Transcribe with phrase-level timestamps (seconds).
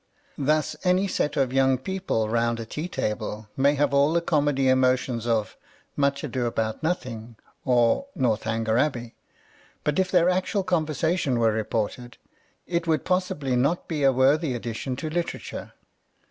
[0.39, 4.67] Thus any set of young people rou.id a tea table may have all the comedy
[4.67, 5.55] emotions of"
[5.95, 7.35] Much Ado about Nothing"
[7.65, 9.13] or" Northanger Abbey,"
[9.83, 12.17] but if their actual conversation were reported,
[12.65, 15.73] it would pos sibly not be a worthy addition to litera tire.